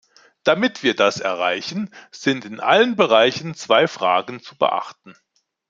[0.43, 5.13] Damit wir das erreichen, sind in allen Bereichen zwei Fragen zu beachten.